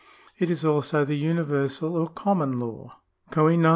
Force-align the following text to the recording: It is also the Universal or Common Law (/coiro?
It 0.39 0.49
is 0.49 0.65
also 0.65 1.05
the 1.05 1.13
Universal 1.15 1.95
or 1.95 2.09
Common 2.09 2.59
Law 2.59 2.95
(/coiro? 3.31 3.69